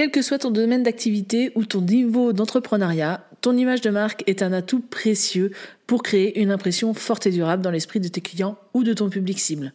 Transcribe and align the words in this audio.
Quel 0.00 0.10
que 0.10 0.22
soit 0.22 0.38
ton 0.38 0.50
domaine 0.50 0.82
d'activité 0.82 1.52
ou 1.56 1.66
ton 1.66 1.82
niveau 1.82 2.32
d'entrepreneuriat, 2.32 3.22
ton 3.42 3.54
image 3.54 3.82
de 3.82 3.90
marque 3.90 4.24
est 4.26 4.42
un 4.42 4.50
atout 4.50 4.80
précieux 4.80 5.50
pour 5.86 6.02
créer 6.02 6.40
une 6.40 6.50
impression 6.50 6.94
forte 6.94 7.26
et 7.26 7.30
durable 7.30 7.62
dans 7.62 7.70
l'esprit 7.70 8.00
de 8.00 8.08
tes 8.08 8.22
clients 8.22 8.56
ou 8.72 8.82
de 8.82 8.94
ton 8.94 9.10
public 9.10 9.38
cible. 9.38 9.74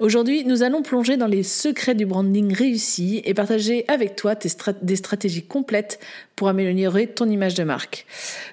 Aujourd'hui, 0.00 0.44
nous 0.44 0.62
allons 0.62 0.82
plonger 0.82 1.16
dans 1.16 1.26
les 1.26 1.42
secrets 1.42 1.94
du 1.94 2.04
branding 2.04 2.52
réussi 2.52 3.22
et 3.24 3.32
partager 3.32 3.86
avec 3.88 4.16
toi 4.16 4.34
des 4.34 4.96
stratégies 4.96 5.44
complètes 5.44 5.98
pour 6.36 6.48
améliorer 6.48 7.06
ton 7.06 7.30
image 7.30 7.54
de 7.54 7.64
marque. 7.64 8.04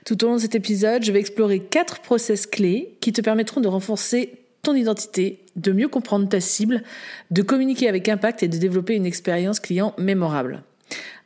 Tout 0.05 0.23
au 0.23 0.27
long 0.29 0.35
de 0.35 0.41
cet 0.41 0.55
épisode, 0.55 1.03
je 1.03 1.11
vais 1.11 1.19
explorer 1.19 1.59
quatre 1.59 1.99
process 1.99 2.47
clés 2.47 2.95
qui 3.01 3.11
te 3.11 3.19
permettront 3.19 3.59
de 3.59 3.67
renforcer 3.67 4.31
ton 4.61 4.75
identité, 4.75 5.39
de 5.57 5.73
mieux 5.73 5.89
comprendre 5.89 6.29
ta 6.29 6.39
cible, 6.39 6.83
de 7.31 7.41
communiquer 7.41 7.89
avec 7.89 8.07
impact 8.07 8.43
et 8.43 8.47
de 8.47 8.57
développer 8.57 8.95
une 8.95 9.05
expérience 9.05 9.59
client 9.59 9.93
mémorable. 9.97 10.63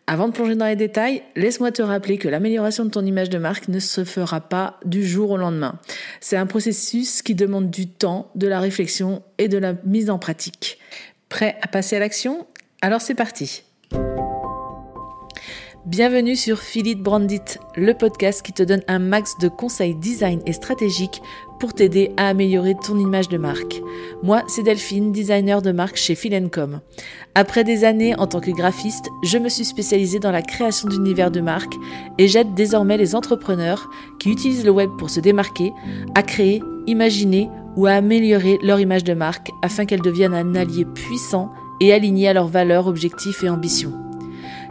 Avant 0.07 0.27
de 0.27 0.33
plonger 0.33 0.55
dans 0.55 0.67
les 0.67 0.75
détails, 0.75 1.23
laisse-moi 1.35 1.71
te 1.71 1.81
rappeler 1.81 2.19
que 2.19 2.27
l'amélioration 2.27 2.85
de 2.85 2.91
ton 2.91 3.03
image 3.03 3.31
de 3.31 3.39
marque 3.39 3.67
ne 3.69 3.79
se 3.79 4.03
fera 4.03 4.39
pas 4.39 4.79
du 4.85 5.05
jour 5.05 5.31
au 5.31 5.37
lendemain. 5.37 5.79
C'est 6.19 6.37
un 6.37 6.45
processus 6.45 7.23
qui 7.23 7.33
demande 7.33 7.71
du 7.71 7.87
temps, 7.87 8.29
de 8.35 8.47
la 8.47 8.59
réflexion 8.59 9.23
et 9.39 9.47
de 9.47 9.57
la 9.57 9.73
mise 9.83 10.11
en 10.11 10.19
pratique. 10.19 10.77
Prêt 11.27 11.57
à 11.63 11.67
passer 11.67 11.95
à 11.95 11.99
l'action? 11.99 12.45
Alors 12.81 13.01
c'est 13.01 13.15
parti 13.15 13.63
Bienvenue 15.85 16.35
sur 16.35 16.61
Philippe 16.61 17.03
Brandit, 17.03 17.59
le 17.75 17.93
podcast 17.93 18.41
qui 18.41 18.53
te 18.53 18.63
donne 18.63 18.81
un 18.87 18.97
max 18.97 19.37
de 19.39 19.47
conseils 19.47 19.93
design 19.93 20.41
et 20.47 20.53
stratégiques 20.53 21.21
pour 21.59 21.75
t'aider 21.75 22.11
à 22.17 22.27
améliorer 22.27 22.73
ton 22.73 22.97
image 22.97 23.29
de 23.29 23.37
marque. 23.37 23.83
Moi, 24.23 24.41
c'est 24.47 24.63
Delphine, 24.63 25.11
designer 25.11 25.61
de 25.61 25.71
marque 25.71 25.97
chez 25.97 26.15
Philencom. 26.15 26.81
Après 27.35 27.63
des 27.63 27.83
années 27.83 28.15
en 28.15 28.25
tant 28.25 28.39
que 28.39 28.49
graphiste, 28.49 29.09
je 29.23 29.37
me 29.37 29.47
suis 29.47 29.63
spécialisée 29.63 30.17
dans 30.17 30.31
la 30.31 30.41
création 30.41 30.87
d'univers 30.87 31.29
de 31.29 31.41
marque 31.41 31.75
et 32.17 32.27
j'aide 32.27 32.55
désormais 32.55 32.97
les 32.97 33.13
entrepreneurs 33.13 33.87
qui 34.17 34.31
utilisent 34.31 34.65
le 34.65 34.71
web 34.71 34.89
pour 34.97 35.11
se 35.11 35.19
démarquer 35.19 35.71
à 36.15 36.23
créer, 36.23 36.63
imaginer 36.87 37.47
ou 37.75 37.85
à 37.85 37.91
améliorer 37.91 38.57
leur 38.63 38.79
image 38.79 39.03
de 39.03 39.13
marque 39.13 39.51
afin 39.61 39.85
qu'elle 39.85 40.01
devienne 40.01 40.33
un 40.33 40.55
allié 40.55 40.83
puissant 40.83 41.51
et 41.79 41.93
aligné 41.93 42.27
à 42.27 42.33
leurs 42.33 42.47
valeurs, 42.47 42.87
objectifs 42.87 43.43
et 43.43 43.49
ambitions. 43.49 43.93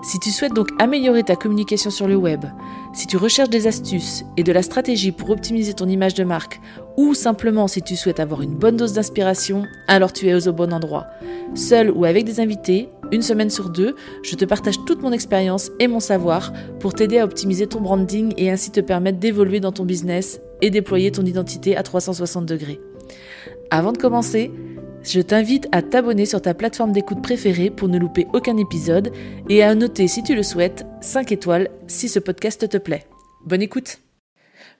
Si 0.05 0.19
tu 0.19 0.30
souhaites 0.30 0.52
donc 0.52 0.69
améliorer 0.78 1.22
ta 1.22 1.34
communication 1.34 1.88
sur 1.88 2.06
le 2.06 2.14
web, 2.14 2.44
si 2.92 3.06
tu 3.06 3.16
recherches 3.16 3.48
des 3.48 3.66
astuces 3.66 4.22
et 4.36 4.42
de 4.42 4.52
la 4.52 4.61
stratégie 4.61 5.12
pour 5.12 5.30
optimiser 5.30 5.72
ton 5.72 5.88
image 5.88 6.12
de 6.12 6.24
marque, 6.24 6.61
ou 6.98 7.14
simplement 7.14 7.69
si 7.69 7.80
tu 7.80 7.96
souhaites 7.96 8.20
avoir 8.20 8.42
une 8.42 8.55
bonne 8.55 8.77
dose 8.77 8.92
d'inspiration, 8.92 9.64
alors 9.88 10.12
tu 10.12 10.28
es 10.28 10.46
au 10.46 10.52
bon 10.52 10.74
endroit. 10.74 11.06
Seul 11.55 11.91
ou 11.91 12.05
avec 12.05 12.27
des 12.27 12.38
invités, 12.38 12.91
une 13.12 13.22
semaine 13.22 13.48
sur 13.48 13.70
deux, 13.70 13.96
je 14.22 14.36
te 14.36 14.44
partage 14.44 14.77
toute 14.84 15.00
mon 15.00 15.11
expérience 15.11 15.70
et 15.80 15.88
mon 15.88 16.00
savoir 16.00 16.52
pour 16.80 16.92
t'aider 16.92 17.16
à 17.16 17.24
optimiser 17.24 17.66
ton 17.66 17.80
branding 17.80 18.34
et 18.36 18.50
ainsi 18.50 18.70
te 18.70 18.80
permettre 18.80 19.18
d'évoluer 19.18 19.61
dans 19.61 19.72
ton 19.72 19.86
business 19.86 20.39
et 20.61 20.68
déployer 20.68 21.12
ton 21.12 21.24
identité 21.24 21.78
à 21.78 21.83
360 21.83 22.44
degrés. 22.44 22.78
Avant 23.70 23.92
de 23.92 23.98
commencer, 23.98 24.50
je 25.05 25.20
t'invite 25.20 25.69
à 25.70 25.83
t'abonner 25.83 26.24
sur 26.24 26.41
ta 26.41 26.55
plateforme 26.55 26.92
d'écoute 26.92 27.22
préférée 27.22 27.70
pour 27.70 27.88
ne 27.88 27.98
louper 27.98 28.27
aucun 28.33 28.56
épisode 28.56 29.12
et 29.48 29.62
à 29.62 29.74
noter 29.74 30.08
si 30.08 30.22
tu 30.22 30.34
le 30.34 30.42
souhaites 30.42 30.86
5 31.02 31.30
étoiles 31.30 31.69
si 31.86 32.08
ce 32.08 32.19
podcast 32.19 32.69
te 32.69 32.78
plaît. 32.78 33.06
Bonne 33.44 33.62
écoute 33.62 33.98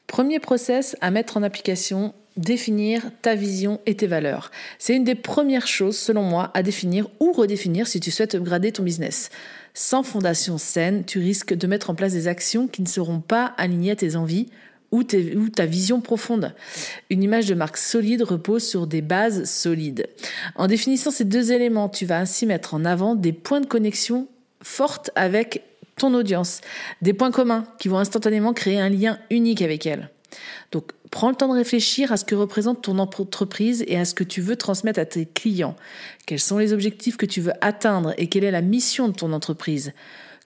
Premier 0.07 0.39
process 0.39 0.97
à 1.01 1.11
mettre 1.11 1.37
en 1.37 1.43
application, 1.43 2.15
définir 2.37 3.03
ta 3.23 3.35
vision 3.35 3.81
et 3.87 3.97
tes 3.97 4.07
valeurs. 4.07 4.51
C'est 4.79 4.97
une 4.97 5.05
des 5.05 5.15
premières 5.15 5.67
choses, 5.67 5.97
selon 5.97 6.23
moi, 6.23 6.51
à 6.55 6.63
définir 6.63 7.09
ou 7.21 7.33
redéfinir 7.33 7.87
si 7.87 8.01
tu 8.01 8.11
souhaites 8.11 8.35
upgrader 8.35 8.73
ton 8.73 8.83
business. 8.83 9.31
Sans 9.73 10.03
fondation 10.03 10.59
saine, 10.59 11.05
tu 11.05 11.19
risques 11.19 11.55
de 11.55 11.67
mettre 11.67 11.91
en 11.91 11.95
place 11.95 12.13
des 12.13 12.29
actions 12.29 12.69
qui 12.69 12.83
ne 12.83 12.87
seront 12.87 13.21
pas 13.21 13.47
alignées 13.57 13.93
à 13.93 13.97
tes 13.97 14.17
envies 14.17 14.49
ou, 14.95 15.49
ta 15.51 15.67
vision 15.67 16.01
profonde. 16.01 16.55
Une 17.11 17.23
image 17.23 17.47
de 17.47 17.55
marque 17.55 17.77
solide 17.77 18.23
repose 18.23 18.63
sur 18.63 18.87
des 18.87 19.03
bases 19.03 19.45
solides. 19.45 20.07
En 20.55 20.67
définissant 20.67 21.11
ces 21.11 21.25
deux 21.25 21.53
éléments, 21.53 21.89
tu 21.89 22.07
vas 22.07 22.19
ainsi 22.19 22.47
mettre 22.47 22.75
en 22.75 22.85
avant 22.85 23.15
des 23.15 23.33
points 23.33 23.61
de 23.61 23.67
connexion 23.67 24.29
fortes 24.63 25.11
avec 25.17 25.63
ton 25.97 26.15
audience, 26.15 26.61
des 27.03 27.13
points 27.13 27.31
communs 27.31 27.67
qui 27.79 27.89
vont 27.89 27.99
instantanément 27.99 28.53
créer 28.53 28.81
un 28.81 28.89
lien 28.89 29.19
unique 29.31 29.63
avec 29.63 29.87
elle. 29.87 30.11
Donc, 30.73 30.93
prends 31.11 31.29
le 31.29 31.37
temps 31.37 31.49
de 31.49 31.55
réfléchir 31.55 32.11
à 32.11 32.17
ce 32.17 32.25
que 32.25 32.35
représente 32.35 32.83
ton 32.83 32.99
entreprise 32.99 33.85
et 33.87 33.97
à 33.97 34.05
ce 34.05 34.15
que 34.15 34.25
tu 34.25 34.41
veux 34.41 34.57
transmettre 34.57 34.99
à 34.99 35.05
tes 35.05 35.27
clients. 35.27 35.77
Quels 36.27 36.41
sont 36.41 36.59
les 36.59 36.73
objectifs 36.73 37.17
que 37.17 37.27
tu 37.27 37.41
veux 37.41 37.53
atteindre 37.61 38.15
et 38.19 38.29
quelle 38.29 38.45
est 38.45 38.51
la 38.51 38.63
mission 38.63 39.09
de 39.09 39.15
ton 39.15 39.33
entreprise? 39.33 39.93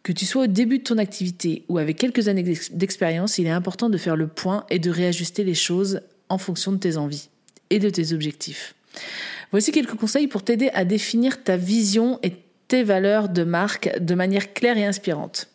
Que 0.08 0.12
tu 0.14 0.24
sois 0.24 0.44
au 0.44 0.46
début 0.46 0.78
de 0.78 0.84
ton 0.84 0.96
activité 0.96 1.66
ou 1.68 1.76
avec 1.76 1.98
quelques 1.98 2.28
années 2.28 2.56
d'expérience, 2.70 3.36
il 3.36 3.46
est 3.46 3.50
important 3.50 3.90
de 3.90 3.98
faire 3.98 4.16
le 4.16 4.26
point 4.26 4.64
et 4.70 4.78
de 4.78 4.90
réajuster 4.90 5.44
les 5.44 5.52
choses 5.52 6.00
en 6.30 6.38
fonction 6.38 6.72
de 6.72 6.78
tes 6.78 6.96
envies 6.96 7.28
et 7.68 7.78
de 7.78 7.90
tes 7.90 8.14
objectifs. 8.14 8.74
Voici 9.50 9.70
quelques 9.70 9.96
conseils 9.96 10.26
pour 10.26 10.42
t'aider 10.42 10.70
à 10.72 10.86
définir 10.86 11.44
ta 11.44 11.58
vision 11.58 12.18
et 12.22 12.32
tes 12.68 12.84
valeurs 12.84 13.28
de 13.28 13.44
marque 13.44 13.98
de 13.98 14.14
manière 14.14 14.54
claire 14.54 14.78
et 14.78 14.86
inspirante. 14.86 15.48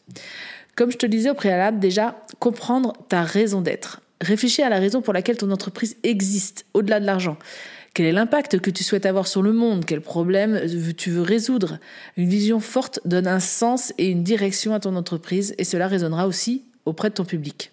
Comme 0.75 0.91
je 0.91 0.97
te 0.97 1.07
le 1.07 1.11
disais 1.11 1.31
au 1.31 1.33
préalable, 1.33 1.79
déjà, 1.79 2.23
comprendre 2.37 2.93
ta 3.09 3.23
raison 3.23 3.59
d'être. 3.59 4.01
Réfléchis 4.21 4.61
à 4.61 4.69
la 4.69 4.77
raison 4.77 5.01
pour 5.01 5.13
laquelle 5.13 5.37
ton 5.37 5.49
entreprise 5.49 5.97
existe, 6.03 6.67
au-delà 6.75 6.99
de 6.99 7.07
l'argent. 7.07 7.37
Quel 7.93 8.07
est 8.07 8.11
l'impact 8.11 8.59
que 8.59 8.71
tu 8.71 8.83
souhaites 8.83 9.05
avoir 9.05 9.27
sur 9.27 9.43
le 9.43 9.53
monde? 9.53 9.85
Quel 9.85 10.01
problème 10.01 10.59
tu 10.97 11.11
veux 11.11 11.21
résoudre? 11.21 11.77
Une 12.17 12.27
vision 12.27 12.59
forte 12.59 12.99
donne 13.05 13.27
un 13.27 13.39
sens 13.39 13.93
et 13.99 14.07
une 14.07 14.23
direction 14.23 14.73
à 14.73 14.79
ton 14.79 14.95
entreprise 14.95 15.53
et 15.59 15.63
cela 15.63 15.87
résonnera 15.87 16.27
aussi 16.27 16.63
auprès 16.85 17.09
de 17.09 17.13
ton 17.13 17.23
public. 17.23 17.71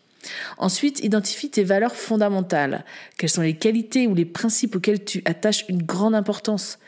Ensuite, 0.58 1.02
identifie 1.02 1.48
tes 1.48 1.64
valeurs 1.64 1.96
fondamentales. 1.96 2.84
Quelles 3.16 3.30
sont 3.30 3.40
les 3.40 3.54
qualités 3.54 4.06
ou 4.06 4.14
les 4.14 4.26
principes 4.26 4.76
auxquels 4.76 5.02
tu 5.02 5.22
attaches 5.24 5.64
une 5.70 5.82
grande 5.82 6.14
importance? 6.14 6.78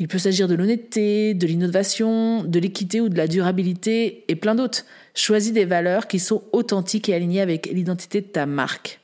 Il 0.00 0.08
peut 0.08 0.18
s'agir 0.18 0.48
de 0.48 0.56
l'honnêteté, 0.56 1.34
de 1.34 1.46
l'innovation, 1.46 2.42
de 2.42 2.58
l'équité 2.58 3.00
ou 3.00 3.08
de 3.08 3.16
la 3.16 3.28
durabilité 3.28 4.24
et 4.26 4.34
plein 4.34 4.56
d'autres. 4.56 4.84
Choisis 5.14 5.52
des 5.52 5.64
valeurs 5.64 6.08
qui 6.08 6.18
sont 6.18 6.42
authentiques 6.50 7.08
et 7.08 7.14
alignées 7.14 7.40
avec 7.40 7.66
l'identité 7.66 8.20
de 8.20 8.26
ta 8.26 8.46
marque. 8.46 8.98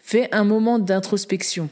Fais 0.00 0.28
un 0.34 0.42
moment 0.42 0.80
d'introspection. 0.80 1.70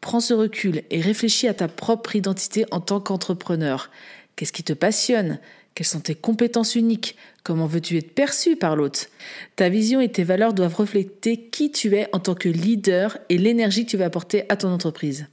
Prends 0.00 0.20
ce 0.20 0.34
recul 0.34 0.82
et 0.90 1.00
réfléchis 1.00 1.48
à 1.48 1.54
ta 1.54 1.68
propre 1.68 2.16
identité 2.16 2.66
en 2.70 2.80
tant 2.80 3.00
qu'entrepreneur. 3.00 3.90
Qu'est-ce 4.36 4.52
qui 4.52 4.62
te 4.62 4.72
passionne? 4.72 5.38
Quelles 5.74 5.86
sont 5.86 6.00
tes 6.00 6.14
compétences 6.14 6.74
uniques? 6.74 7.16
Comment 7.42 7.66
veux-tu 7.66 7.98
être 7.98 8.14
perçu 8.14 8.56
par 8.56 8.76
l'autre? 8.76 9.06
Ta 9.56 9.68
vision 9.68 10.00
et 10.00 10.10
tes 10.10 10.24
valeurs 10.24 10.54
doivent 10.54 10.74
refléter 10.74 11.36
qui 11.36 11.70
tu 11.70 11.94
es 11.94 12.08
en 12.12 12.18
tant 12.18 12.34
que 12.34 12.48
leader 12.48 13.18
et 13.28 13.36
l'énergie 13.36 13.84
que 13.84 13.90
tu 13.90 13.96
vas 13.96 14.06
apporter 14.06 14.44
à 14.48 14.56
ton 14.56 14.70
entreprise. 14.70 15.26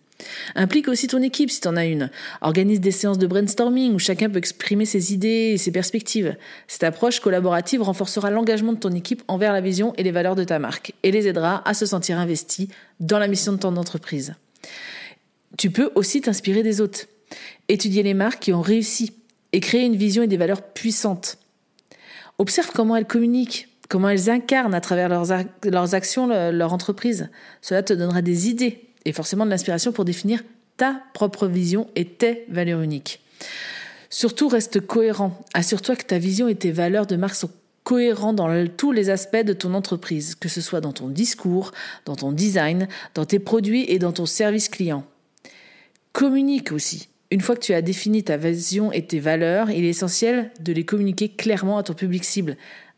Implique 0.56 0.88
aussi 0.88 1.08
ton 1.08 1.22
équipe 1.22 1.50
si 1.50 1.62
tu 1.62 1.68
en 1.68 1.76
as 1.76 1.86
une. 1.86 2.10
Organise 2.42 2.82
des 2.82 2.92
séances 2.92 3.18
de 3.18 3.28
brainstorming 3.28 3.94
où 3.94 4.00
chacun 4.00 4.30
peut 4.30 4.38
exprimer 4.38 4.86
ses 4.86 5.14
idées 5.14 5.52
et 5.54 5.58
ses 5.58 5.72
perspectives. 5.72 6.36
Cette 6.68 6.84
approche 6.84 7.20
collaborative 7.20 7.82
renforcera 7.82 8.30
l'engagement 8.30 8.74
de 8.74 8.80
ton 8.80 8.92
équipe 8.92 9.24
envers 9.28 9.54
la 9.54 9.62
vision 9.62 9.94
et 9.98 10.04
les 10.04 10.12
valeurs 10.12 10.36
de 10.36 10.44
ta 10.44 10.60
marque 10.60 10.94
et 11.04 11.12
les 11.12 11.28
aidera 11.28 11.68
à 11.68 11.74
se 11.74 11.86
sentir 11.86 12.20
investis 12.20 12.68
dans 13.00 13.20
la 13.20 13.28
mission 13.28 13.54
de 13.54 13.58
ton 13.58 13.76
entreprise. 13.76 14.36
Tu 15.58 15.70
peux 15.70 15.92
aussi 15.96 16.22
t'inspirer 16.22 16.64
des 16.64 16.82
autres. 16.82 17.06
Étudier 17.68 18.04
les 18.04 18.14
marques 18.14 18.40
qui 18.40 18.54
ont 18.54 18.62
réussi 18.62 19.14
et 19.52 19.60
créer 19.60 19.86
une 19.86 19.96
vision 19.96 20.24
et 20.24 20.28
des 20.28 20.38
valeurs 20.38 20.62
puissantes. 20.62 21.38
Observe 22.40 22.72
comment 22.74 22.96
elles 22.96 23.06
communiquent, 23.06 23.68
comment 23.90 24.10
elles 24.10 24.30
incarnent 24.30 24.74
à 24.74 24.82
travers 24.82 25.10
leurs, 25.10 25.96
actions 25.96 26.28
leur 26.28 26.74
entreprise. 26.74 27.30
Cela 27.62 27.84
te 27.84 27.94
donnera 27.94 28.22
des 28.22 28.50
idées 28.50 28.90
et 29.06 29.14
forcément 29.14 29.46
de 29.46 29.52
l'inspiration 29.52 29.92
pour 29.92 30.06
définir 30.06 30.42
ta 30.78 31.02
propre 31.14 31.48
vision 31.48 31.88
et 31.96 32.06
tes 32.06 32.46
valeurs 32.50 32.82
uniques. 32.82 33.22
Surtout, 34.10 34.48
reste 34.48 34.80
cohérent. 34.80 35.40
Assure-toi 35.54 35.96
que 35.96 36.06
ta 36.06 36.18
vision 36.18 36.48
et 36.48 36.56
tes 36.56 36.72
valeurs 36.72 37.06
de 37.06 37.16
marque 37.16 37.36
sont 37.36 37.52
cohérents 37.84 38.34
dans 38.34 38.68
tous 38.68 38.92
les 38.92 39.10
aspects 39.10 39.44
de 39.44 39.54
ton 39.54 39.74
entreprise, 39.74 40.36
que 40.36 40.50
ce 40.50 40.62
soit 40.62 40.82
dans 40.82 40.94
ton 40.94 41.10
discours, 41.10 41.72
dans 42.06 42.16
ton 42.16 42.32
design, 42.32 42.88
dans 43.14 43.26
tes 43.26 43.40
produits 43.40 43.86
et 43.88 44.00
dans 44.00 44.12
ton 44.12 44.26
service 44.26 44.70
client. 44.70 45.06
Communique 46.12 46.72
aussi. 46.72 47.10
Une 47.32 47.42
fois 47.42 47.56
que 47.56 47.62
tu 47.62 47.74
as 47.74 47.82
défini 47.82 48.24
ta 48.24 48.38
vision 48.38 48.92
et 48.92 49.06
tes 49.06 49.20
valeurs, 49.20 49.72
il 49.72 49.84
est 49.86 49.90
essentiel 49.90 50.52
de 50.60 50.72
les 50.72 50.86
communiquer 50.86 51.30
clairement 51.30 51.80
à 51.80 51.84
ton 51.84 51.94
public 51.94 52.24
cible. 52.24 52.58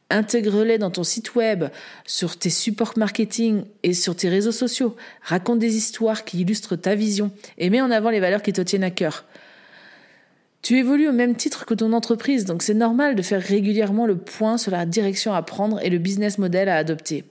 Intègre-les 0.10 0.78
dans 0.78 0.92
ton 0.92 1.04
site 1.04 1.36
web, 1.36 1.66
sur 2.06 2.38
tes 2.38 2.50
supports 2.50 2.94
marketing 2.98 3.64
et 3.82 3.94
sur 3.94 4.16
tes 4.16 4.30
réseaux 4.30 4.52
sociaux. 4.52 4.96
Raconte 5.22 5.60
des 5.60 5.78
histoires 5.78 6.26
qui 6.26 6.42
illustrent 6.42 6.76
ta 6.76 6.96
vision 6.96 7.32
et 7.58 7.70
mets 7.70 7.82
en 7.82 7.90
avant 7.90 8.10
les 8.10 8.20
valeurs 8.20 8.44
qui 8.44 8.54
te 8.54 8.62
tiennent 8.62 8.84
à 8.84 8.92
cœur. 8.92 9.26
Tu 10.66 10.80
évolues 10.80 11.08
au 11.08 11.12
même 11.12 11.36
titre 11.36 11.68
que 11.68 11.76
ton 11.76 11.94
entreprise, 11.94 12.44
donc 12.44 12.64
c'est 12.64 12.74
normal 12.74 13.14
de 13.14 13.22
faire 13.22 13.40
régulièrement 13.40 14.08
le 14.08 14.18
point 14.18 14.58
sur 14.58 14.72
la 14.72 14.88
direction 14.88 15.32
à 15.32 15.44
prendre 15.44 15.80
et 15.86 15.92
le 15.92 16.00
business 16.00 16.40
model 16.40 16.70
à 16.70 16.78
adopter. 16.78 17.24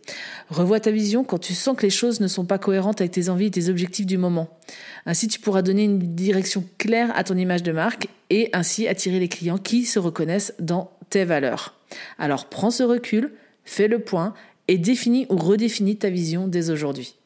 Revois 0.51 0.79
ta 0.79 0.93
vision 0.93 1.25
quand 1.25 1.39
tu 1.39 1.53
sens 1.53 1.77
que 1.77 1.83
les 1.83 1.91
choses 1.91 2.21
ne 2.21 2.29
sont 2.29 2.45
pas 2.45 2.59
cohérentes 2.59 3.01
avec 3.01 3.11
tes 3.11 3.31
envies 3.31 3.47
et 3.47 3.51
tes 3.51 3.69
objectifs 3.71 4.07
du 4.07 4.19
moment. 4.19 4.57
Ainsi, 5.05 5.27
tu 5.27 5.41
pourras 5.41 5.63
donner 5.63 5.83
une 5.83 5.99
direction 5.99 6.63
claire 6.79 7.11
à 7.17 7.25
ton 7.25 7.37
image 7.37 7.65
de 7.65 7.73
marque 7.73 8.07
et 8.31 8.51
ainsi 8.53 8.87
attirer 8.87 9.19
les 9.19 9.27
clients 9.27 9.59
qui 9.59 9.85
se 9.85 9.99
reconnaissent 9.99 10.55
dans 10.61 10.93
tes 11.11 11.25
valeurs. 11.25 11.75
Alors 12.21 12.45
prends 12.45 12.71
ce 12.71 12.85
recul, 12.85 13.33
fais 13.65 13.89
le 13.89 13.99
point 13.99 14.33
et 14.69 14.79
définis 14.79 15.27
ou 15.29 15.39
redéfinis 15.39 15.97
ta 15.97 16.09
vision 16.09 16.47
dès 16.47 16.71
aujourd'hui. 16.71 17.17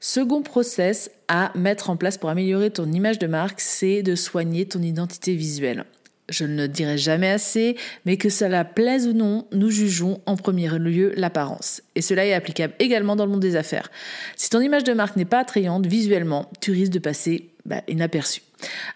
Second 0.00 0.42
process 0.42 1.10
à 1.28 1.52
mettre 1.54 1.90
en 1.90 1.96
place 1.96 2.18
pour 2.18 2.30
améliorer 2.30 2.70
ton 2.70 2.90
image 2.92 3.18
de 3.18 3.26
marque, 3.26 3.60
c'est 3.60 4.02
de 4.02 4.14
soigner 4.14 4.66
ton 4.66 4.82
identité 4.82 5.34
visuelle. 5.34 5.84
Je 6.28 6.44
ne 6.44 6.66
dirai 6.66 6.98
jamais 6.98 7.30
assez, 7.30 7.76
mais 8.04 8.16
que 8.16 8.28
cela 8.28 8.64
plaise 8.64 9.06
ou 9.06 9.12
non, 9.12 9.46
nous 9.52 9.70
jugeons 9.70 10.20
en 10.26 10.36
premier 10.36 10.68
lieu 10.78 11.12
l'apparence. 11.16 11.82
Et 11.94 12.02
cela 12.02 12.26
est 12.26 12.34
applicable 12.34 12.74
également 12.80 13.14
dans 13.14 13.24
le 13.24 13.30
monde 13.30 13.40
des 13.40 13.54
affaires. 13.54 13.90
Si 14.36 14.50
ton 14.50 14.60
image 14.60 14.84
de 14.84 14.92
marque 14.92 15.16
n'est 15.16 15.24
pas 15.24 15.38
attrayante 15.38 15.86
visuellement, 15.86 16.50
tu 16.60 16.72
risques 16.72 16.92
de 16.92 16.98
passer 16.98 17.50
bah, 17.64 17.82
inaperçu. 17.86 18.42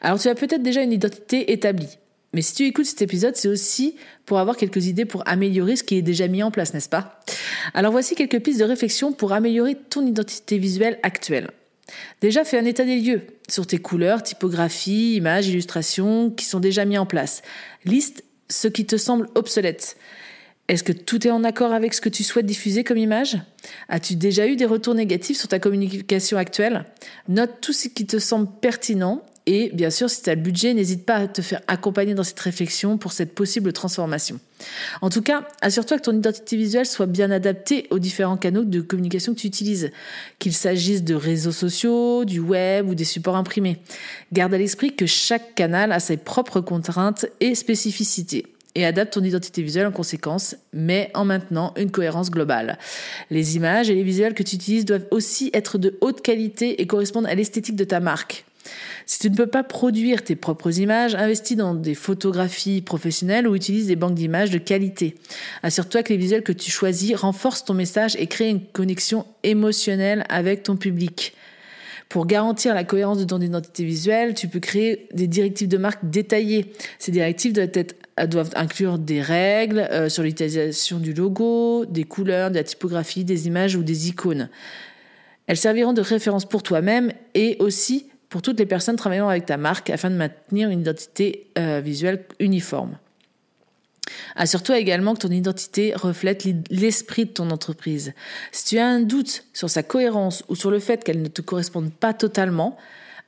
Alors 0.00 0.19
tu 0.19 0.29
as 0.29 0.35
peut-être 0.35 0.62
déjà 0.62 0.82
une 0.82 0.93
identité 0.93 1.52
établie. 1.52 1.99
Mais 2.32 2.42
si 2.42 2.54
tu 2.54 2.64
écoutes 2.64 2.86
cet 2.86 3.02
épisode, 3.02 3.36
c'est 3.36 3.48
aussi 3.48 3.96
pour 4.24 4.38
avoir 4.38 4.56
quelques 4.56 4.86
idées 4.86 5.04
pour 5.04 5.26
améliorer 5.26 5.76
ce 5.76 5.82
qui 5.82 5.96
est 5.96 6.02
déjà 6.02 6.28
mis 6.28 6.42
en 6.42 6.50
place, 6.50 6.74
n'est-ce 6.74 6.88
pas? 6.88 7.20
Alors 7.74 7.92
voici 7.92 8.14
quelques 8.14 8.40
pistes 8.40 8.60
de 8.60 8.64
réflexion 8.64 9.12
pour 9.12 9.32
améliorer 9.32 9.74
ton 9.74 10.06
identité 10.06 10.58
visuelle 10.58 10.98
actuelle. 11.02 11.50
Déjà, 12.20 12.44
fais 12.44 12.58
un 12.58 12.64
état 12.64 12.84
des 12.84 13.00
lieux 13.00 13.22
sur 13.48 13.66
tes 13.66 13.78
couleurs, 13.78 14.22
typographies, 14.22 15.16
images, 15.16 15.48
illustrations 15.48 16.30
qui 16.30 16.44
sont 16.44 16.60
déjà 16.60 16.84
mis 16.84 16.98
en 16.98 17.06
place. 17.06 17.42
Liste 17.84 18.22
ce 18.48 18.68
qui 18.68 18.86
te 18.86 18.96
semble 18.96 19.28
obsolète. 19.34 19.96
Est-ce 20.68 20.84
que 20.84 20.92
tout 20.92 21.26
est 21.26 21.32
en 21.32 21.42
accord 21.42 21.72
avec 21.72 21.94
ce 21.94 22.00
que 22.00 22.08
tu 22.08 22.22
souhaites 22.22 22.46
diffuser 22.46 22.84
comme 22.84 22.96
image? 22.96 23.38
As-tu 23.88 24.14
déjà 24.14 24.46
eu 24.46 24.54
des 24.54 24.66
retours 24.66 24.94
négatifs 24.94 25.36
sur 25.36 25.48
ta 25.48 25.58
communication 25.58 26.38
actuelle? 26.38 26.84
Note 27.28 27.60
tout 27.60 27.72
ce 27.72 27.88
qui 27.88 28.06
te 28.06 28.20
semble 28.20 28.48
pertinent 28.60 29.24
et 29.52 29.69
bien 29.75 29.91
sûr, 29.91 30.08
si 30.08 30.23
tu 30.23 30.31
as 30.31 30.37
le 30.37 30.41
budget, 30.41 30.75
n'hésite 30.75 31.05
pas 31.05 31.17
à 31.17 31.26
te 31.26 31.43
faire 31.43 31.61
accompagner 31.67 32.14
dans 32.14 32.23
cette 32.23 32.38
réflexion 32.38 32.99
pour 32.99 33.11
cette 33.11 33.35
possible 33.35 33.73
transformation. 33.73 34.38
En 35.00 35.11
tout 35.11 35.23
cas, 35.23 35.49
assure-toi 35.61 35.99
que 35.99 36.05
ton 36.05 36.17
identité 36.17 36.56
visuelle 36.56 36.87
soit 36.87 37.06
bien 37.06 37.32
adaptée 37.32 37.88
aux 37.91 37.99
différents 37.99 38.37
canaux 38.37 38.62
de 38.62 38.81
communication 38.81 39.35
que 39.35 39.41
tu 39.41 39.49
utilises, 39.49 39.91
qu'il 40.38 40.52
s'agisse 40.52 41.02
de 41.02 41.17
réseaux 41.17 41.50
sociaux, 41.50 42.25
du 42.25 42.38
web 42.38 42.88
ou 42.88 42.94
des 42.94 43.02
supports 43.02 43.35
imprimés. 43.35 43.79
Garde 44.32 44.55
à 44.55 44.58
l'esprit 44.58 44.94
que 44.94 45.06
chaque 45.06 45.56
canal 45.56 45.91
a 45.91 45.99
ses 45.99 46.17
propres 46.17 46.61
contraintes 46.61 47.26
et 47.41 47.56
spécificités 47.56 48.47
et 48.76 48.87
adapte 48.87 49.14
ton 49.14 49.25
identité 49.25 49.62
visuelle 49.62 49.88
en 49.88 49.91
conséquence, 49.91 50.55
mais 50.73 51.11
en 51.14 51.25
maintenant 51.25 51.75
une 51.76 51.91
cohérence 51.91 52.31
globale. 52.31 52.79
Les 53.31 53.56
images 53.56 53.91
et 53.91 53.97
les 53.97 54.05
visuels 54.05 54.35
que 54.35 54.44
tu 54.44 54.55
utilises 54.55 54.85
doivent 54.85 55.08
aussi 55.11 55.50
être 55.55 55.76
de 55.76 55.99
haute 56.02 56.23
qualité 56.23 56.81
et 56.81 56.87
correspondre 56.87 57.29
à 57.29 57.35
l'esthétique 57.35 57.75
de 57.75 57.82
ta 57.82 57.99
marque. 57.99 58.44
Si 59.06 59.18
tu 59.18 59.30
ne 59.30 59.36
peux 59.36 59.46
pas 59.46 59.64
produire 59.64 60.22
tes 60.22 60.36
propres 60.36 60.78
images, 60.78 61.14
investis 61.14 61.56
dans 61.56 61.74
des 61.74 61.94
photographies 61.94 62.80
professionnelles 62.80 63.48
ou 63.48 63.54
utilise 63.54 63.86
des 63.86 63.96
banques 63.96 64.14
d'images 64.14 64.50
de 64.50 64.58
qualité. 64.58 65.16
Assure-toi 65.62 66.02
que 66.02 66.12
les 66.12 66.16
visuels 66.16 66.42
que 66.42 66.52
tu 66.52 66.70
choisis 66.70 67.16
renforcent 67.16 67.64
ton 67.64 67.74
message 67.74 68.16
et 68.16 68.26
créent 68.26 68.50
une 68.50 68.64
connexion 68.64 69.26
émotionnelle 69.42 70.24
avec 70.28 70.62
ton 70.62 70.76
public. 70.76 71.34
Pour 72.10 72.26
garantir 72.26 72.74
la 72.74 72.82
cohérence 72.82 73.18
de 73.18 73.24
ton 73.24 73.40
identité 73.40 73.84
visuelle, 73.84 74.34
tu 74.34 74.48
peux 74.48 74.58
créer 74.58 75.06
des 75.14 75.28
directives 75.28 75.68
de 75.68 75.78
marque 75.78 76.10
détaillées. 76.10 76.72
Ces 76.98 77.12
directives 77.12 77.52
doivent, 77.52 78.50
inclure 78.56 78.98
des 78.98 79.22
règles 79.22 79.78
euh, 79.78 80.08
sur 80.08 80.24
l'utilisation 80.24 80.98
du 80.98 81.14
logo, 81.14 81.84
des 81.84 82.02
couleurs, 82.02 82.50
de 82.50 82.56
la 82.56 82.64
typographie, 82.64 83.24
des 83.24 83.46
images 83.46 83.76
ou 83.76 83.84
des 83.84 84.08
icônes. 84.08 84.48
Elles 85.46 85.56
serviront 85.56 85.92
de 85.92 86.00
référence 86.00 86.48
pour 86.48 86.64
toi-même 86.64 87.12
et 87.34 87.56
aussi 87.60 88.09
pour 88.30 88.42
toutes 88.42 88.58
les 88.58 88.66
personnes 88.66 88.96
travaillant 88.96 89.28
avec 89.28 89.44
ta 89.44 89.58
marque 89.58 89.90
afin 89.90 90.08
de 90.08 90.14
maintenir 90.14 90.70
une 90.70 90.80
identité 90.80 91.50
euh, 91.58 91.80
visuelle 91.80 92.24
uniforme. 92.38 92.96
Assure-toi 94.36 94.78
également 94.78 95.14
que 95.14 95.20
ton 95.20 95.30
identité 95.30 95.92
reflète 95.94 96.46
l'esprit 96.70 97.26
de 97.26 97.30
ton 97.30 97.50
entreprise. 97.50 98.12
Si 98.52 98.64
tu 98.64 98.78
as 98.78 98.86
un 98.86 99.00
doute 99.00 99.44
sur 99.52 99.68
sa 99.68 99.82
cohérence 99.82 100.44
ou 100.48 100.56
sur 100.56 100.70
le 100.70 100.78
fait 100.78 101.04
qu'elle 101.04 101.22
ne 101.22 101.28
te 101.28 101.42
corresponde 101.42 101.92
pas 101.92 102.14
totalement, 102.14 102.76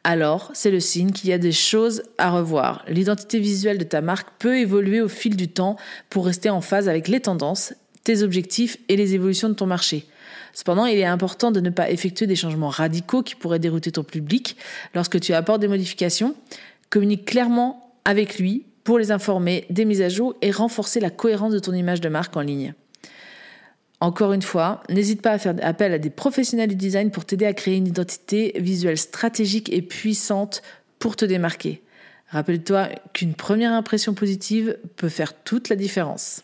alors 0.04 0.50
c'est 0.54 0.70
le 0.70 0.80
signe 0.80 1.12
qu'il 1.12 1.30
y 1.30 1.32
a 1.32 1.38
des 1.38 1.52
choses 1.52 2.02
à 2.18 2.30
revoir. 2.30 2.84
L'identité 2.88 3.38
visuelle 3.38 3.78
de 3.78 3.84
ta 3.84 4.00
marque 4.00 4.28
peut 4.38 4.58
évoluer 4.58 5.00
au 5.00 5.08
fil 5.08 5.36
du 5.36 5.48
temps 5.48 5.76
pour 6.10 6.26
rester 6.26 6.50
en 6.50 6.60
phase 6.60 6.88
avec 6.88 7.08
les 7.08 7.20
tendances, 7.20 7.74
tes 8.04 8.22
objectifs 8.22 8.76
et 8.88 8.96
les 8.96 9.14
évolutions 9.14 9.48
de 9.48 9.54
ton 9.54 9.66
marché. 9.66 10.06
Cependant, 10.52 10.86
il 10.86 10.98
est 10.98 11.04
important 11.04 11.50
de 11.50 11.60
ne 11.60 11.70
pas 11.70 11.90
effectuer 11.90 12.26
des 12.26 12.36
changements 12.36 12.68
radicaux 12.68 13.22
qui 13.22 13.34
pourraient 13.34 13.58
dérouter 13.58 13.92
ton 13.92 14.04
public. 14.04 14.56
Lorsque 14.94 15.20
tu 15.20 15.32
apportes 15.32 15.60
des 15.60 15.68
modifications, 15.68 16.34
communique 16.90 17.24
clairement 17.24 17.94
avec 18.04 18.38
lui 18.38 18.66
pour 18.84 18.98
les 18.98 19.12
informer 19.12 19.64
des 19.70 19.84
mises 19.84 20.02
à 20.02 20.08
jour 20.08 20.34
et 20.42 20.50
renforcer 20.50 21.00
la 21.00 21.10
cohérence 21.10 21.52
de 21.52 21.58
ton 21.58 21.72
image 21.72 22.00
de 22.00 22.08
marque 22.08 22.36
en 22.36 22.40
ligne. 22.40 22.74
Encore 24.00 24.32
une 24.32 24.42
fois, 24.42 24.82
n'hésite 24.88 25.22
pas 25.22 25.30
à 25.30 25.38
faire 25.38 25.54
appel 25.62 25.92
à 25.92 25.98
des 25.98 26.10
professionnels 26.10 26.68
du 26.68 26.74
design 26.74 27.12
pour 27.12 27.24
t'aider 27.24 27.46
à 27.46 27.52
créer 27.52 27.76
une 27.76 27.86
identité 27.86 28.52
visuelle 28.56 28.98
stratégique 28.98 29.72
et 29.72 29.80
puissante 29.80 30.62
pour 30.98 31.14
te 31.14 31.24
démarquer. 31.24 31.82
Rappelle-toi 32.28 32.88
qu'une 33.12 33.34
première 33.34 33.72
impression 33.72 34.12
positive 34.14 34.76
peut 34.96 35.08
faire 35.08 35.34
toute 35.44 35.68
la 35.68 35.76
différence. 35.76 36.42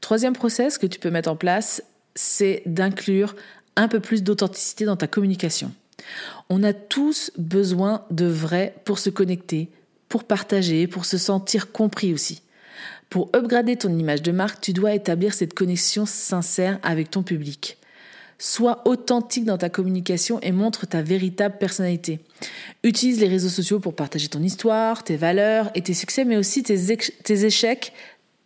Troisième 0.00 0.34
process 0.34 0.78
que 0.78 0.86
tu 0.86 0.98
peux 0.98 1.10
mettre 1.10 1.30
en 1.30 1.36
place, 1.36 1.82
c'est 2.14 2.62
d'inclure 2.66 3.34
un 3.76 3.88
peu 3.88 4.00
plus 4.00 4.22
d'authenticité 4.22 4.84
dans 4.84 4.96
ta 4.96 5.06
communication. 5.06 5.72
On 6.48 6.62
a 6.62 6.72
tous 6.72 7.30
besoin 7.36 8.04
de 8.10 8.26
vrai 8.26 8.74
pour 8.84 8.98
se 8.98 9.10
connecter, 9.10 9.70
pour 10.08 10.24
partager, 10.24 10.86
pour 10.86 11.04
se 11.04 11.18
sentir 11.18 11.72
compris 11.72 12.14
aussi. 12.14 12.42
Pour 13.10 13.30
upgrader 13.34 13.76
ton 13.76 13.96
image 13.96 14.22
de 14.22 14.32
marque, 14.32 14.60
tu 14.60 14.72
dois 14.72 14.94
établir 14.94 15.34
cette 15.34 15.54
connexion 15.54 16.06
sincère 16.06 16.78
avec 16.82 17.10
ton 17.10 17.22
public. 17.22 17.78
Sois 18.38 18.82
authentique 18.84 19.46
dans 19.46 19.56
ta 19.56 19.70
communication 19.70 20.40
et 20.40 20.52
montre 20.52 20.86
ta 20.86 21.00
véritable 21.00 21.56
personnalité. 21.58 22.20
Utilise 22.82 23.20
les 23.20 23.28
réseaux 23.28 23.48
sociaux 23.48 23.80
pour 23.80 23.94
partager 23.94 24.28
ton 24.28 24.42
histoire, 24.42 25.04
tes 25.04 25.16
valeurs 25.16 25.70
et 25.74 25.82
tes 25.82 25.94
succès, 25.94 26.24
mais 26.24 26.36
aussi 26.36 26.62
tes, 26.62 27.44
échecs, 27.46 27.92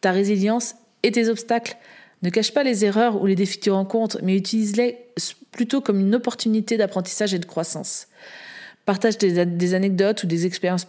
ta 0.01 0.13
résilience 0.13 0.77
et 1.03 1.13
tes 1.13 1.29
obstacles. 1.29 1.77
Ne 2.23 2.31
cache 2.31 2.53
pas 2.53 2.63
les 2.63 2.85
erreurs 2.85 3.21
ou 3.21 3.27
les 3.27 3.35
défis 3.35 3.59
que 3.59 3.65
tu 3.65 3.71
rencontres, 3.71 4.19
mais 4.23 4.37
utilise-les 4.37 4.99
plutôt 5.51 5.81
comme 5.81 6.01
une 6.01 6.15
opportunité 6.15 6.77
d'apprentissage 6.77 7.35
et 7.35 7.39
de 7.39 7.47
croissance. 7.47 8.09
Partage 8.85 9.19
des, 9.19 9.75
anecdotes 9.75 10.25
ou 10.25 10.27
des 10.27 10.47
expériences 10.47 10.87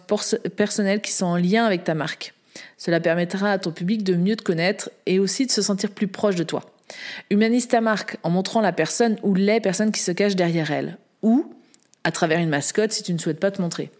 personnelles 0.56 1.00
qui 1.00 1.12
sont 1.12 1.26
en 1.26 1.36
lien 1.36 1.64
avec 1.64 1.84
ta 1.84 1.94
marque. 1.94 2.34
Cela 2.76 3.00
permettra 3.00 3.52
à 3.52 3.58
ton 3.58 3.70
public 3.70 4.02
de 4.02 4.14
mieux 4.14 4.36
te 4.36 4.42
connaître 4.42 4.90
et 5.06 5.18
aussi 5.18 5.46
de 5.46 5.50
se 5.50 5.62
sentir 5.62 5.90
plus 5.90 6.08
proche 6.08 6.34
de 6.34 6.42
toi. 6.42 6.62
Humanise 7.30 7.68
ta 7.68 7.80
marque 7.80 8.16
en 8.22 8.30
montrant 8.30 8.60
la 8.60 8.72
personne 8.72 9.16
ou 9.22 9.34
les 9.34 9.60
personnes 9.60 9.92
qui 9.92 10.00
se 10.00 10.12
cachent 10.12 10.36
derrière 10.36 10.70
elle. 10.70 10.98
Ou 11.22 11.54
à 12.04 12.12
travers 12.12 12.38
une 12.38 12.48
mascotte 12.48 12.92
si 12.92 13.02
tu 13.02 13.12
ne 13.12 13.18
souhaites 13.18 13.40
pas 13.40 13.50
te 13.50 13.62
montrer. 13.62 13.90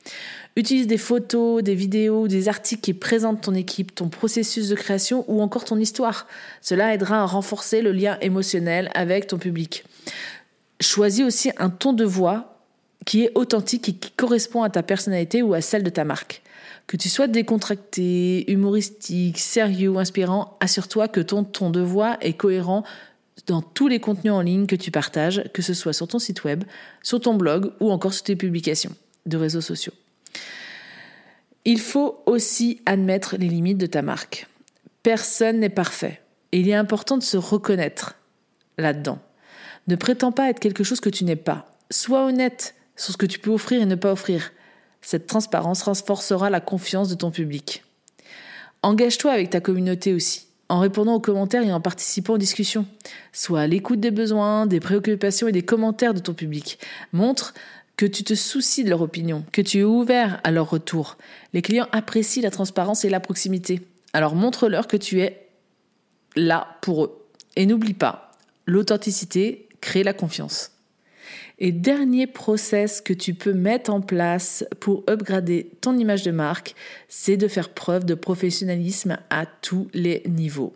Utilise 0.57 0.87
des 0.87 0.99
photos, 0.99 1.63
des 1.63 1.75
vidéos, 1.75 2.29
des 2.29 2.49
articles 2.49 2.83
qui 2.83 2.95
présentent 2.95 3.41
ton 3.41 3.55
équipe, 3.55 3.95
ton 3.95 4.09
processus 4.09 4.69
de 4.69 4.75
création 4.75 5.25
ou 5.29 5.41
encore 5.41 5.65
ton 5.65 5.79
histoire. 5.79 6.27
Cela 6.61 6.93
aidera 6.93 7.23
à 7.23 7.27
renforcer 7.27 7.81
le 7.81 7.93
lien 7.93 8.19
émotionnel 8.21 8.91
avec 8.95 9.29
ton 9.29 9.39
public. 9.39 9.85
Choisis 10.81 11.25
aussi 11.25 11.53
un 11.57 11.71
ton 11.71 11.93
de 11.93 12.05
voix 12.05 12.59
qui 13.07 13.25
est 13.25 13.33
authentique 13.35 13.89
et 13.89 13.93
qui 13.95 14.11
correspond 14.11 14.63
à 14.63 14.71
ta 14.71 14.83
personnalité 14.83 15.43
ou 15.43 15.55
à 15.55 15.61
celle 15.61 15.83
de 15.83 15.91
ta 15.91 16.05
marque. 16.05 16.43
Que 16.87 16.97
tu 16.97 17.09
sois 17.09 17.29
décontracté, 17.29 18.51
humoristique, 18.51 19.39
sérieux 19.39 19.91
ou 19.91 19.99
inspirant, 19.99 20.57
assure-toi 20.61 21.09
que 21.09 21.21
ton 21.21 21.45
ton 21.45 21.71
de 21.71 21.81
voix 21.81 22.19
est 22.21 22.35
cohérent 22.35 22.85
dans 23.47 23.63
tous 23.63 23.89
les 23.89 24.01
contenus 24.01 24.33
en 24.33 24.41
ligne 24.41 24.67
que 24.67 24.77
tu 24.77 24.91
partages, 24.91 25.43
que 25.53 25.63
ce 25.63 25.75
soit 25.75 25.93
sur 25.93 26.09
ton 26.09 26.19
site 26.19 26.45
web, 26.45 26.65
sur 27.03 27.21
ton 27.21 27.35
blog 27.35 27.73
ou 27.81 27.91
encore 27.91 28.15
sur 28.15 28.25
tes 28.25 28.37
publications 28.37 28.95
de 29.27 29.37
réseaux 29.37 29.61
sociaux. 29.61 29.93
Il 31.65 31.81
faut 31.81 32.23
aussi 32.27 32.81
admettre 32.87 33.37
les 33.37 33.49
limites 33.49 33.79
de 33.79 33.87
ta 33.87 34.03
marque. 34.03 34.49
Personne 35.03 35.61
n'est 35.61 35.69
parfait 35.69 36.21
et 36.53 36.61
il 36.61 36.69
est 36.69 36.75
important 36.75 37.17
de 37.17 37.23
se 37.23 37.37
reconnaître 37.37 38.17
là-dedans. 38.79 39.19
Ne 39.89 39.97
prétends 39.97 40.33
pas 40.33 40.49
être 40.49 40.61
quelque 40.61 40.85
chose 40.85 41.01
que 41.01 41.09
tu 41.09 41.25
n'es 41.25 41.37
pas. 41.37 41.67
Sois 41.91 42.27
honnête 42.27 42.75
sur 42.97 43.13
ce 43.13 43.17
que 43.17 43.27
tu 43.27 43.39
peux 43.39 43.51
offrir 43.51 43.83
et 43.83 43.87
ne 43.87 43.95
pas 43.95 44.13
offrir. 44.13 44.53
Cette 45.01 45.27
transparence 45.27 45.83
renforcera 45.83 46.51
la 46.51 46.61
confiance 46.61 47.09
de 47.09 47.15
ton 47.15 47.31
public. 47.31 47.85
Engage-toi 48.83 49.33
avec 49.33 49.51
ta 49.51 49.61
communauté 49.61 50.15
aussi, 50.15 50.47
en 50.73 50.79
répondant 50.79 51.17
aux 51.17 51.21
commentaires 51.21 51.63
et 51.63 51.73
en 51.73 51.83
participant 51.83 52.33
aux 52.33 52.39
discussions. 52.39 52.87
Sois 53.35 53.61
à 53.61 53.67
l'écoute 53.67 54.01
des 54.01 54.11
besoins, 54.11 54.65
des 54.65 54.81
préoccupations 54.81 55.47
et 55.47 55.53
des 55.53 55.61
commentaires 55.61 56.15
de 56.15 56.19
ton 56.19 56.33
public. 56.33 56.79
Montre 57.13 57.53
que 57.99 58.07
tu 58.07 58.25
te 58.25 58.35
soucies 58.35 58.83
de 58.83 58.89
leur 58.89 59.03
opinion, 59.03 59.45
que 59.53 59.61
tu 59.61 59.81
es 59.81 59.85
ouvert 59.85 60.41
à 60.45 60.51
leur 60.51 60.71
retour. 60.71 61.19
Les 61.53 61.61
clients 61.61 61.89
apprécient 61.93 62.43
la 62.43 62.51
transparence 62.51 63.05
et 63.05 63.11
la 63.11 63.21
proximité. 63.21 63.83
Alors 64.15 64.35
montre-leur 64.35 64.87
que 64.87 64.97
tu 64.97 65.21
es 65.21 65.47
là 66.37 66.79
pour 66.81 67.05
eux. 67.05 67.27
Et 67.55 67.67
n'oublie 67.67 67.93
pas, 67.93 68.33
l'authenticité 68.65 69.69
crée 69.83 70.03
la 70.03 70.15
confiance. 70.15 70.71
Et 71.59 71.73
dernier 71.73 72.27
process 72.27 73.01
que 73.01 73.13
tu 73.13 73.35
peux 73.35 73.53
mettre 73.53 73.93
en 73.93 74.01
place 74.01 74.65
pour 74.81 75.05
upgrader 75.09 75.71
ton 75.81 75.97
image 75.97 76.23
de 76.23 76.31
marque, 76.31 76.75
c'est 77.09 77.37
de 77.37 77.49
faire 77.49 77.69
preuve 77.69 78.05
de 78.05 78.15
professionnalisme 78.15 79.19
à 79.31 79.47
tous 79.47 79.89
les 79.95 80.23
niveaux. 80.29 80.73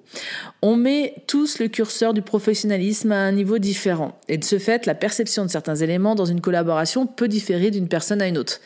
On 0.63 0.77
met 0.77 1.15
tous 1.27 1.59
le 1.59 1.69
curseur 1.69 2.15
du 2.15 2.23
professionnalisme 2.23 3.13
à 3.13 3.19
un 3.19 3.33
niveau 3.33 3.59
différent. 3.59 4.19
Et 4.29 4.39
de 4.39 4.45
ce 4.45 4.59
fait, 4.59 4.87
la 4.87 4.95
perception 4.95 5.45
de 5.45 5.51
certains 5.51 5.77
éléments 5.77 6.15
dans 6.15 6.25
une 6.25 6.41
collaboration 6.41 7.07
peut 7.07 7.29
différer 7.29 7.71
d'une 7.71 7.89
personne 7.89 8.23
à 8.23 8.29
une 8.29 8.39
autre. 8.39 8.61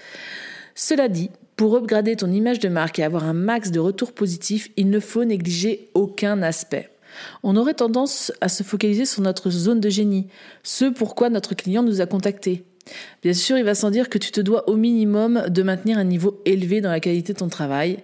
Cela 0.74 1.08
dit, 1.08 1.30
pour 1.56 1.76
upgrader 1.76 2.16
ton 2.16 2.30
image 2.30 2.58
de 2.58 2.68
marque 2.68 2.98
et 2.98 3.04
avoir 3.04 3.24
un 3.24 3.34
max 3.34 3.70
de 3.70 3.80
retours 3.80 4.12
positifs, 4.12 4.70
il 4.76 4.88
ne 4.88 5.00
faut 5.00 5.24
négliger 5.24 5.90
aucun 5.94 6.42
aspect. 6.42 6.88
On 7.42 7.56
aurait 7.56 7.74
tendance 7.74 8.32
à 8.40 8.48
se 8.48 8.62
focaliser 8.62 9.04
sur 9.04 9.22
notre 9.22 9.50
zone 9.50 9.80
de 9.80 9.88
génie, 9.88 10.28
ce 10.62 10.84
pourquoi 10.86 11.30
notre 11.30 11.54
client 11.54 11.82
nous 11.82 12.00
a 12.00 12.06
contactés. 12.06 12.64
Bien 13.22 13.34
sûr, 13.34 13.58
il 13.58 13.64
va 13.64 13.74
sans 13.74 13.90
dire 13.90 14.08
que 14.08 14.18
tu 14.18 14.32
te 14.32 14.40
dois 14.40 14.68
au 14.68 14.76
minimum 14.76 15.44
de 15.48 15.62
maintenir 15.62 15.98
un 15.98 16.04
niveau 16.04 16.40
élevé 16.44 16.80
dans 16.80 16.90
la 16.90 17.00
qualité 17.00 17.32
de 17.32 17.38
ton 17.38 17.48
travail. 17.48 17.98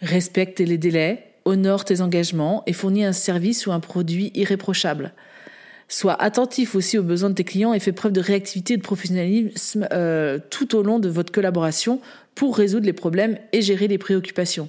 Respecte 0.00 0.60
les 0.60 0.78
délais, 0.78 1.24
honore 1.44 1.84
tes 1.84 2.00
engagements 2.00 2.62
et 2.66 2.72
fournis 2.72 3.04
un 3.04 3.12
service 3.12 3.66
ou 3.66 3.72
un 3.72 3.80
produit 3.80 4.32
irréprochable. 4.34 5.12
Sois 5.88 6.20
attentif 6.20 6.74
aussi 6.74 6.98
aux 6.98 7.04
besoins 7.04 7.30
de 7.30 7.36
tes 7.36 7.44
clients 7.44 7.72
et 7.72 7.78
fais 7.78 7.92
preuve 7.92 8.12
de 8.12 8.20
réactivité 8.20 8.74
et 8.74 8.76
de 8.76 8.82
professionnalisme 8.82 9.86
euh, 9.92 10.38
tout 10.50 10.74
au 10.74 10.82
long 10.82 10.98
de 10.98 11.08
votre 11.08 11.30
collaboration 11.30 12.00
pour 12.34 12.56
résoudre 12.56 12.86
les 12.86 12.92
problèmes 12.92 13.38
et 13.52 13.62
gérer 13.62 13.86
les 13.86 13.98
préoccupations. 13.98 14.68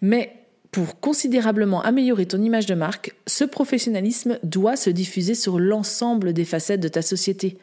Mais 0.00 0.32
pour 0.76 1.00
considérablement 1.00 1.80
améliorer 1.80 2.26
ton 2.26 2.42
image 2.42 2.66
de 2.66 2.74
marque, 2.74 3.14
ce 3.26 3.44
professionnalisme 3.44 4.38
doit 4.42 4.76
se 4.76 4.90
diffuser 4.90 5.34
sur 5.34 5.58
l'ensemble 5.58 6.34
des 6.34 6.44
facettes 6.44 6.80
de 6.80 6.88
ta 6.88 7.00
société. 7.00 7.56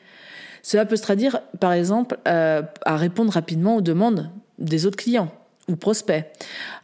Cela 0.64 0.84
peut 0.88 0.96
se 0.96 1.04
traduire, 1.04 1.42
par 1.60 1.74
exemple, 1.74 2.18
euh, 2.28 2.64
à 2.86 2.98
répondre 2.98 3.32
rapidement 3.32 3.76
aux 3.76 3.82
demandes 3.82 4.32
des 4.58 4.88
autres 4.88 4.98
clients 4.98 5.32
ou 5.70 5.76
prospects, 5.76 6.26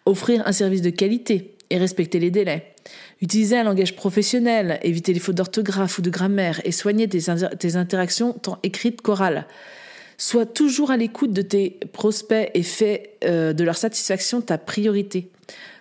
offrir 0.05 0.45
un 0.45 0.51
service 0.51 0.83
de 0.83 0.91
qualité 0.91 1.55
et 1.71 1.79
respecter 1.79 2.19
les 2.19 2.29
délais, 2.29 2.75
utiliser 3.24 3.57
un 3.57 3.63
langage 3.63 3.95
professionnel, 3.95 4.79
éviter 4.83 5.13
les 5.13 5.19
fautes 5.19 5.38
d'orthographe 5.38 5.98
ou 5.98 6.03
de 6.03 6.12
grammaire 6.12 6.62
et 6.63 6.71
soigner 6.71 7.09
tes, 7.09 7.75
interactions 7.75 8.33
tant 8.33 8.59
écrites 8.62 9.01
qu'orales. 9.01 9.48
Sois 10.19 10.45
toujours 10.45 10.91
à 10.91 10.98
l'écoute 10.98 11.33
de 11.33 11.41
tes 11.41 11.79
prospects 11.91 12.51
et 12.53 12.62
fais 12.62 13.15
euh, 13.24 13.51
de 13.51 13.63
leur 13.63 13.77
satisfaction 13.77 14.41
ta 14.41 14.59
priorité. 14.59 15.31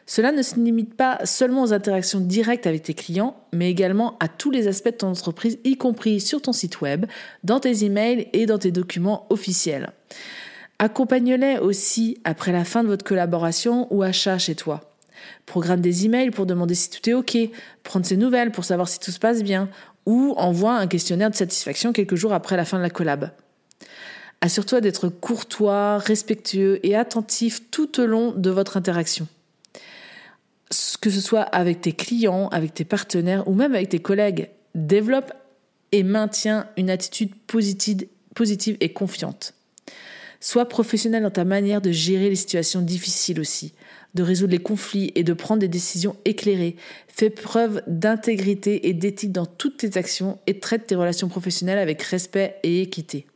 Cela 0.09 0.33
ne 0.33 0.41
se 0.41 0.55
limite 0.55 0.95
pas 0.95 1.19
seulement 1.27 1.65
aux 1.65 1.75
interactions 1.75 2.19
directes 2.19 2.67
avec 2.67 2.83
tes 2.83 2.95
clients, 2.95 3.37
mais 3.53 3.71
également 3.71 4.17
à 4.21 4.29
tous 4.29 4.51
les 4.51 4.67
aspects 4.67 4.89
de 4.89 4.97
ton 4.97 5.09
entreprise, 5.09 5.59
y 5.65 5.77
compris 5.77 6.19
sur 6.19 6.41
ton 6.41 6.55
site 6.55 6.81
web, 6.81 7.05
dans 7.45 7.61
tes 7.61 7.85
emails 7.85 8.27
et 8.33 8.47
dans 8.47 8.57
tes 8.57 8.73
documents 8.73 9.27
officiels. 9.29 9.93
Accompagne-les 10.79 11.59
aussi 11.59 12.17
après 12.25 12.53
la 12.53 12.65
fin 12.65 12.83
de 12.83 12.89
votre 12.89 13.05
collaboration 13.05 13.87
ou 13.91 14.03
achat 14.03 14.39
chez 14.39 14.55
toi. 14.55 14.97
Programme 15.45 15.83
des 15.83 16.07
emails 16.07 16.31
pour 16.31 16.47
demander 16.47 16.75
si 16.75 16.89
tout 16.89 17.11
est 17.11 17.13
OK, 17.13 17.37
prendre 17.83 18.07
ses 18.07 18.17
nouvelles 18.17 18.51
pour 18.51 18.65
savoir 18.65 18.89
si 18.89 18.99
tout 19.01 19.11
se 19.11 19.19
passe 19.19 19.43
bien, 19.43 19.69
ou 20.07 20.33
envoie 20.39 20.73
un 20.73 20.87
questionnaire 20.87 21.29
de 21.29 21.37
satisfaction 21.37 21.93
quelques 21.93 22.17
jours 22.17 22.33
après 22.33 22.57
la 22.57 22.65
fin 22.65 22.79
de 22.79 22.83
la 22.83 22.89
collab. 22.89 23.31
Assure-toi 24.41 24.81
d'être 24.81 25.11
courtois, 25.11 25.99
respectueux 25.99 26.81
et 26.83 26.97
attentif 26.97 27.71
tout 27.71 28.01
au 28.01 28.07
long 28.07 28.33
de 28.33 28.49
votre 28.49 28.79
interaction 28.79 29.29
que 31.01 31.11
ce 31.11 31.21
soit 31.21 31.43
avec 31.43 31.81
tes 31.81 31.93
clients, 31.93 32.49
avec 32.49 32.75
tes 32.75 32.85
partenaires 32.85 33.47
ou 33.49 33.55
même 33.55 33.75
avec 33.75 33.89
tes 33.89 34.01
collègues, 34.01 34.51
développe 34.75 35.33
et 35.93 36.03
maintiens 36.03 36.69
une 36.77 36.91
attitude 36.91 37.35
positive, 37.47 38.07
positive 38.35 38.77
et 38.81 38.93
confiante. 38.93 39.55
Sois 40.41 40.69
professionnel 40.69 41.23
dans 41.23 41.31
ta 41.31 41.45
manière 41.45 41.81
de 41.81 41.91
gérer 41.91 42.29
les 42.29 42.37
situations 42.37 42.81
difficiles 42.81 43.41
aussi, 43.41 43.73
de 44.15 44.23
résoudre 44.23 44.53
les 44.53 44.59
conflits 44.59 45.11
et 45.15 45.25
de 45.25 45.33
prendre 45.33 45.61
des 45.61 45.69
décisions 45.69 46.17
éclairées. 46.25 46.77
Fais 47.09 47.31
preuve 47.31 47.83
d'intégrité 47.87 48.89
et 48.89 48.93
d'éthique 48.93 49.33
dans 49.33 49.47
toutes 49.47 49.79
tes 49.79 49.99
actions 49.99 50.39
et 50.47 50.61
traite 50.61 50.87
tes 50.87 50.95
relations 50.95 51.29
professionnelles 51.29 51.79
avec 51.79 52.03
respect 52.03 52.57
et 52.63 52.83
équité. 52.83 53.27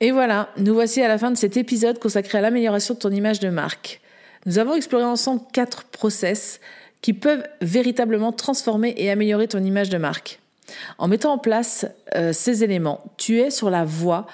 Et 0.00 0.10
voilà, 0.10 0.50
nous 0.56 0.74
voici 0.74 1.00
à 1.00 1.08
la 1.08 1.18
fin 1.18 1.30
de 1.30 1.36
cet 1.36 1.56
épisode 1.56 1.98
consacré 1.98 2.38
à 2.38 2.40
l'amélioration 2.40 2.94
de 2.94 2.98
ton 2.98 3.10
image 3.10 3.40
de 3.40 3.48
marque. 3.48 4.00
Nous 4.46 4.58
avons 4.58 4.74
exploré 4.74 5.04
ensemble 5.04 5.42
quatre 5.52 5.84
process 5.84 6.60
qui 7.00 7.12
peuvent 7.12 7.44
véritablement 7.60 8.32
transformer 8.32 8.94
et 8.96 9.10
améliorer 9.10 9.48
ton 9.48 9.62
image 9.62 9.90
de 9.90 9.98
marque. 9.98 10.40
En 10.98 11.08
mettant 11.08 11.32
en 11.32 11.38
place 11.38 11.86
euh, 12.14 12.32
ces 12.32 12.64
éléments, 12.64 13.04
tu 13.16 13.40
es 13.40 13.50
sur 13.50 13.70
la 13.70 13.84
voie 13.84 14.26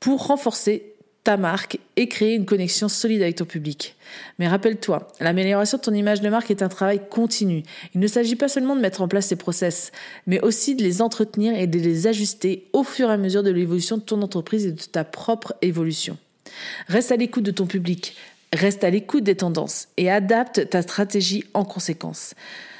pour 0.00 0.26
renforcer 0.26 0.94
ta 1.24 1.36
marque 1.36 1.78
et 1.96 2.08
créer 2.08 2.34
une 2.34 2.46
connexion 2.46 2.88
solide 2.88 3.22
avec 3.22 3.36
ton 3.36 3.44
public. 3.44 3.96
Mais 4.38 4.48
rappelle-toi, 4.48 5.08
l'amélioration 5.20 5.78
de 5.78 5.82
ton 5.82 5.92
image 5.92 6.20
de 6.20 6.28
marque 6.28 6.50
est 6.50 6.62
un 6.62 6.68
travail 6.68 7.00
continu. 7.10 7.64
Il 7.94 8.00
ne 8.00 8.06
s'agit 8.06 8.36
pas 8.36 8.48
seulement 8.48 8.76
de 8.76 8.80
mettre 8.80 9.02
en 9.02 9.08
place 9.08 9.26
ces 9.26 9.36
process, 9.36 9.92
mais 10.26 10.40
aussi 10.40 10.74
de 10.74 10.82
les 10.82 11.02
entretenir 11.02 11.58
et 11.58 11.66
de 11.66 11.78
les 11.78 12.06
ajuster 12.06 12.68
au 12.72 12.82
fur 12.82 13.10
et 13.10 13.12
à 13.12 13.18
mesure 13.18 13.42
de 13.42 13.50
l'évolution 13.50 13.98
de 13.98 14.02
ton 14.02 14.22
entreprise 14.22 14.66
et 14.66 14.72
de 14.72 14.82
ta 14.82 15.04
propre 15.04 15.54
évolution. 15.60 16.16
Reste 16.86 17.12
à 17.12 17.16
l'écoute 17.16 17.44
de 17.44 17.50
ton 17.50 17.66
public, 17.66 18.16
Reste 18.52 18.84
à 18.84 18.90
l'écoute 18.90 19.24
des 19.24 19.36
tendances 19.36 19.88
et 19.96 20.10
adapte 20.10 20.70
ta 20.70 20.82
stratégie 20.82 21.44
en 21.54 21.64
conséquence. 21.64 22.34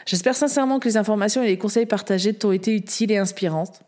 J'espère 0.07 0.35
sincèrement 0.35 0.79
que 0.79 0.89
les 0.89 0.97
informations 0.97 1.43
et 1.43 1.49
les 1.49 1.59
conseils 1.59 1.85
partagés 1.85 2.33
t'ont 2.33 2.53
été 2.53 2.75
utiles 2.75 3.13
et 3.13 3.19
inspirantes. 3.19 3.83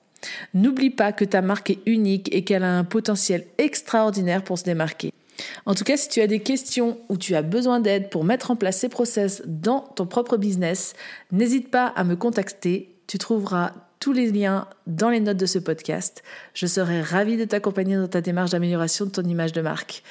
N'oublie 0.53 0.91
pas 0.91 1.13
que 1.13 1.25
ta 1.25 1.41
marque 1.41 1.71
est 1.71 1.79
unique 1.87 2.29
et 2.35 2.45
qu'elle 2.45 2.65
a 2.65 2.77
un 2.77 2.85
potentiel 2.85 3.47
extraordinaire 3.57 4.45
pour 4.45 4.59
se 4.59 4.65
démarquer. 4.65 5.13
En 5.65 5.75
tout 5.75 5.85
cas, 5.85 5.97
si 5.97 6.11
tu 6.11 6.21
as 6.21 6.27
des 6.27 6.41
questions 6.41 6.99
ou 7.09 7.17
tu 7.17 7.35
as 7.35 7.41
besoin 7.41 7.81
d'aide 7.81 8.11
pour 8.11 8.25
mettre 8.25 8.51
en 8.51 8.57
place 8.57 8.79
ces 8.79 8.91
process 8.91 9.43
dans 9.47 9.81
ton 9.81 10.07
propre 10.07 10.37
business, 10.37 10.93
n'hésite 11.33 11.71
pas 11.71 11.87
à 11.87 12.05
me 12.05 12.17
contacter. 12.17 12.95
Tu 13.07 13.17
trouveras 13.17 13.73
tous 14.01 14.13
les 14.13 14.31
liens 14.31 14.67
dans 14.87 15.09
les 15.09 15.21
notes 15.21 15.39
de 15.39 15.47
ce 15.47 15.59
podcast. 15.59 16.23
Je 16.53 16.67
serai 16.67 17.01
ravie 17.01 17.39
de 17.39 17.45
t'accompagner 17.45 17.97
dans 17.97 18.09
ta 18.09 18.21
démarche 18.21 18.51
d'amélioration 18.51 19.07
de 19.07 19.11
ton 19.11 19.23
image 19.23 19.53
de 19.53 19.63
marque. 19.63 20.03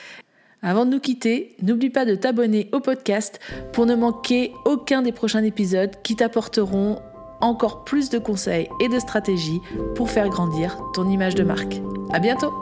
Avant 0.61 0.85
de 0.85 0.91
nous 0.91 0.99
quitter, 0.99 1.55
n'oublie 1.61 1.89
pas 1.89 2.05
de 2.05 2.15
t'abonner 2.15 2.69
au 2.73 2.79
podcast 2.79 3.39
pour 3.71 3.85
ne 3.85 3.95
manquer 3.95 4.51
aucun 4.65 5.01
des 5.01 5.13
prochains 5.13 5.43
épisodes 5.43 5.91
qui 6.03 6.15
t'apporteront 6.15 6.99
encore 7.41 7.85
plus 7.85 8.09
de 8.09 8.19
conseils 8.19 8.67
et 8.81 8.89
de 8.89 8.99
stratégies 8.99 9.61
pour 9.95 10.09
faire 10.09 10.27
grandir 10.27 10.77
ton 10.93 11.09
image 11.09 11.35
de 11.35 11.43
marque. 11.43 11.81
À 12.11 12.19
bientôt! 12.19 12.53